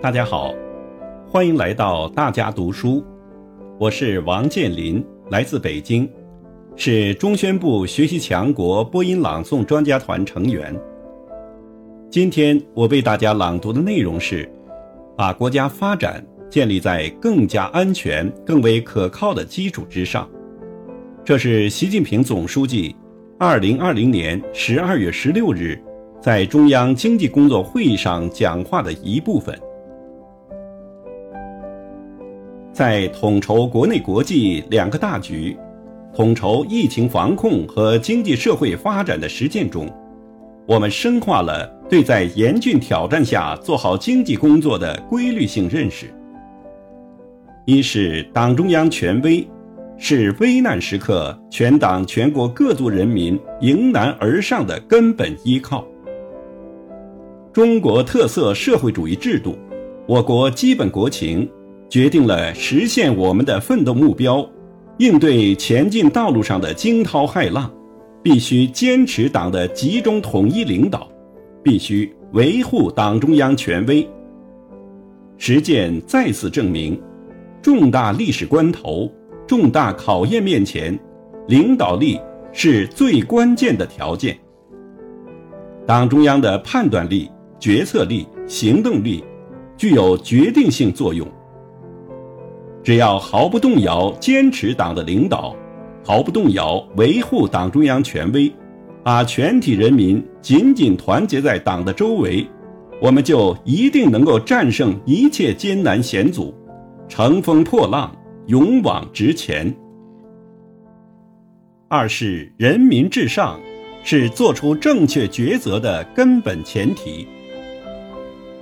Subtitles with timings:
[0.00, 0.54] 大家好，
[1.28, 3.04] 欢迎来到大家读书，
[3.80, 6.08] 我是王建林，来自北京，
[6.76, 10.72] 是中宣部学习强国播音朗诵专家团成员。
[12.08, 14.48] 今天我为大家朗读的内容是：
[15.16, 20.30] 把国家发展建立在更加安全、更为可靠的基础之上。
[21.24, 22.94] 这是习近平总书记
[23.36, 25.76] 二零二零年十二月十六日
[26.22, 29.58] 在中央经济工作会议上讲话的一部分。
[32.78, 35.58] 在统筹国内国际两个大局、
[36.14, 39.92] 统筹疫情防控和经济社会发展的实践中，
[40.64, 46.06] 我们深化了对在严峻挑战下做好经济工作的规律性认识。
[47.66, 49.44] 一是党中央权威，
[49.96, 55.84] 是危难时刻全党全国各族人民迎难而上的根本依靠。
[57.52, 59.58] 中国特色社会主义制度，
[60.06, 61.50] 我国基本国情。
[61.88, 64.46] 决定了实现我们的奋斗目标，
[64.98, 67.70] 应对前进道路上的惊涛骇浪，
[68.22, 71.08] 必须坚持党的集中统一领导，
[71.62, 74.06] 必须维护党中央权威。
[75.38, 77.00] 实践再次证明，
[77.62, 79.10] 重大历史关头、
[79.46, 80.98] 重大考验面前，
[81.46, 82.20] 领导力
[82.52, 84.36] 是最关键的条件。
[85.86, 89.24] 党中央的判断力、决策力、行动力，
[89.76, 91.26] 具有决定性作用。
[92.88, 95.54] 只要毫不动摇坚持党的领导，
[96.02, 98.50] 毫不动摇维护党中央权威，
[99.04, 102.48] 把全体人民紧紧团结在党的周围，
[102.98, 106.54] 我们就一定能够战胜一切艰难险阻，
[107.10, 108.10] 乘风破浪，
[108.46, 109.70] 勇往直前。
[111.88, 113.60] 二是人民至上，
[114.02, 117.28] 是做出正确抉择的根本前提。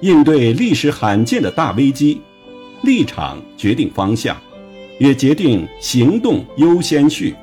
[0.01, 2.21] 应对历史罕见的大危机。
[2.83, 4.37] 立场决定方向，
[4.99, 7.34] 也决定行动优先序。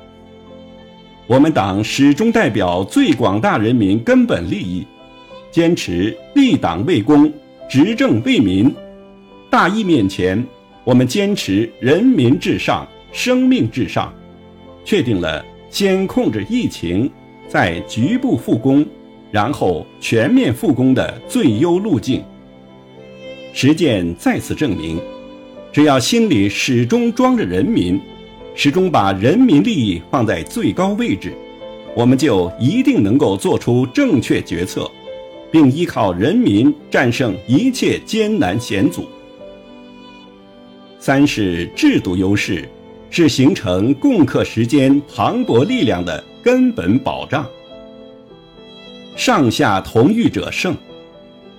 [1.26, 4.86] 我们党始终代表最广大人民根本利益，
[5.50, 7.32] 坚持立党为公、
[7.68, 8.74] 执政为民。
[9.50, 10.44] 大义面前，
[10.84, 14.12] 我们坚持人民至上、生命至上，
[14.84, 17.10] 确定了先控制疫情，
[17.48, 18.84] 再局部复工，
[19.30, 22.22] 然后全面复工的最优路径。
[23.52, 25.00] 实践再次证明。
[25.74, 28.00] 只要心里始终装着人民，
[28.54, 31.34] 始终把人民利益放在最高位置，
[31.96, 34.88] 我们就一定能够做出正确决策，
[35.50, 39.08] 并依靠人民战胜一切艰难险阻。
[41.00, 42.68] 三是制度优势，
[43.10, 47.44] 是形成共克时间磅礴力量的根本保障。
[49.16, 50.72] 上下同欲者胜，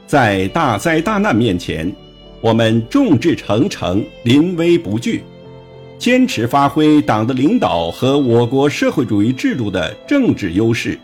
[0.08, 1.94] 在大灾大难面前。
[2.46, 5.24] 我们众志成城，临危不惧，
[5.98, 10.96] 坚持发挥党的领导和我国社会主义制度的政治优势，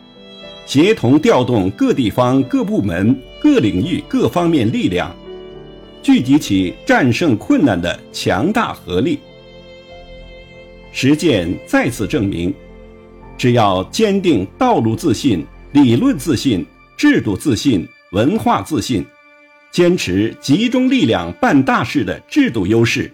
[0.67, 5.11] 协同调动各地方各部门、各领域各方面力量，
[6.03, 9.17] 聚集起战胜困难的强大合力。
[10.91, 12.53] 实践再次证明，
[13.35, 16.63] 只要坚定道路自信、理论自信、
[16.95, 19.03] 制度自信、文化自信。
[19.71, 23.09] 坚持集中力量办大事的制度优势，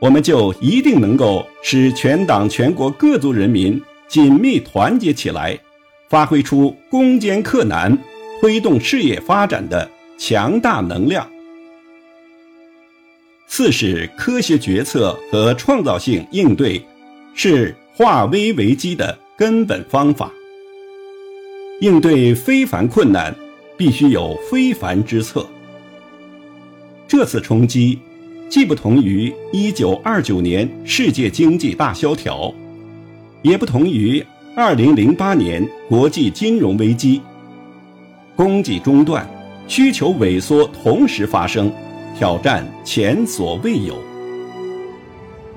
[0.00, 5.58] 我们就一定能够使全党全国各族人民紧密团结起来，
[6.08, 7.98] 发挥出攻坚克难、
[8.40, 11.28] 推动事业发展的强大能量。
[13.48, 16.80] 四是科学决策和创造性应对，
[17.34, 20.30] 是化危为机的根本方法。
[21.80, 23.34] 应对非凡困难，
[23.76, 25.44] 必须有非凡之策。
[27.16, 27.96] 这次冲击，
[28.48, 32.52] 既不同于1929年世界经济大萧条，
[33.40, 34.20] 也不同于
[34.56, 37.22] 2008年国际金融危机。
[38.34, 39.24] 供给中断、
[39.68, 41.72] 需求萎缩同时发生，
[42.18, 43.96] 挑战前所未有。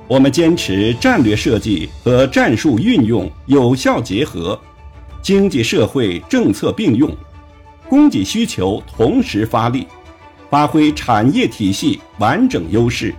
[0.07, 4.57] 我们坚持战略设计和战术运用有效结合，
[5.23, 7.11] 经济社会政策并用，
[7.89, 9.87] 供给需求同时发力。
[10.49, 13.13] 发挥产业体系完整优势，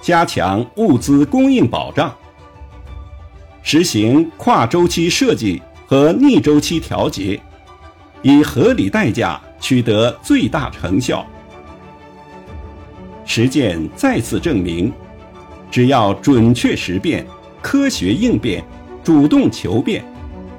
[0.00, 2.14] 加强物资供应保障，
[3.62, 7.40] 实行跨周期设计和逆周期调节，
[8.22, 11.26] 以合理代价取得最大成效。
[13.24, 14.92] 实践再次证明，
[15.70, 17.26] 只要准确识变、
[17.60, 18.64] 科学应变、
[19.04, 20.04] 主动求变，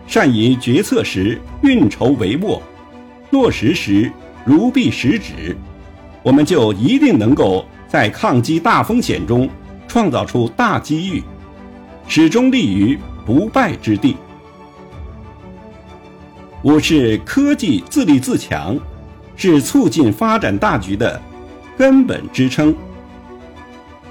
[0.07, 2.62] 善于决策时运筹帷幄，
[3.31, 4.12] 落实时
[4.45, 5.57] 如臂使指。
[6.24, 9.48] 我们就一定能够在抗击大风险中
[9.88, 11.22] 创造出大机遇，
[12.08, 14.16] 始终立于不败之地。
[16.64, 18.80] 五是科技自立自强，
[19.36, 21.22] 是促进发展大局的
[21.78, 22.74] 根本支撑。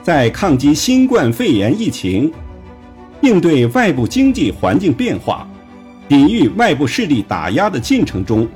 [0.02, 2.30] 在抗击新冠肺炎疫情、
[3.22, 5.48] 应对外部经济环境变化、
[6.08, 8.46] 抵御外部势力打压的进程中，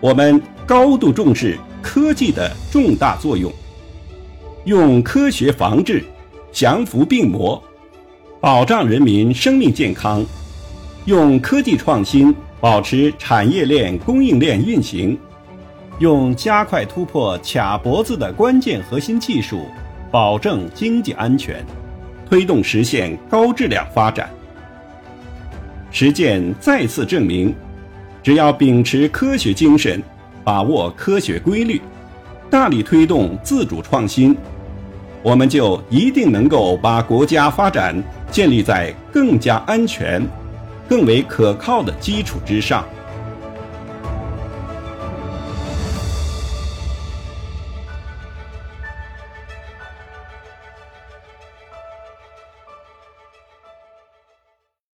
[0.00, 1.56] 我们高度重视
[1.88, 3.50] 科技的重大作用，
[4.66, 6.04] 用科学防治、
[6.52, 7.60] 降服病魔，
[8.42, 10.22] 保障人民生命健康；
[11.06, 12.36] 用科技创新。
[12.60, 15.16] 保持产业链、供应链运行，
[16.00, 19.66] 用加快突破卡脖子的关键核心技术，
[20.10, 21.64] 保证经济安全，
[22.28, 24.28] 推动实现高质量发展。
[25.92, 27.54] 实践再次证明，
[28.24, 30.02] 只要秉持科学精神，
[30.48, 31.78] 把握科学规律，
[32.48, 34.34] 大力推动自主创新，
[35.22, 40.26] 我们就一定能够把国家发展建立在更加安全。
[40.88, 42.82] 更为可靠的基础之上。